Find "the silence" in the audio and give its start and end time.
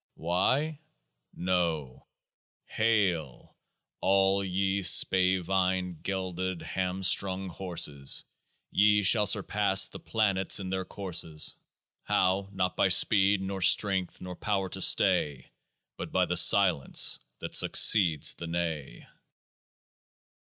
16.25-17.19